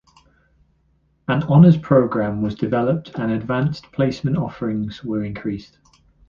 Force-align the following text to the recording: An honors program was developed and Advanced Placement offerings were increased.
An 1.27 1.43
honors 1.43 1.77
program 1.77 2.41
was 2.41 2.55
developed 2.55 3.11
and 3.13 3.31
Advanced 3.31 3.91
Placement 3.91 4.35
offerings 4.35 5.03
were 5.03 5.23
increased. 5.23 5.77